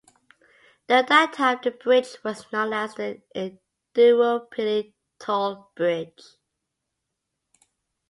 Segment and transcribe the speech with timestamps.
[0.87, 6.23] During that time, the bridge was known as the "Indooroopilly Toll Bridge".